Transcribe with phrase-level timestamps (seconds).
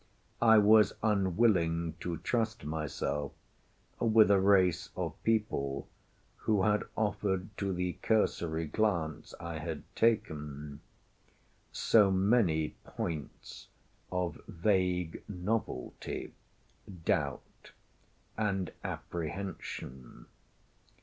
[0.41, 3.33] I was unwilling to trust myself
[3.99, 5.87] with a race of people
[6.37, 10.79] who had offered, to the cursory glance I had taken,
[11.71, 13.67] so many points
[14.11, 16.33] of vague novelty,
[17.05, 17.69] doubt,
[18.39, 20.25] and apprehension.